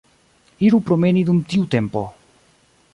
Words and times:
Iru 0.69 0.79
promeni 0.87 1.23
dum 1.29 1.43
tiu 1.53 1.69
tempo. 1.77 2.05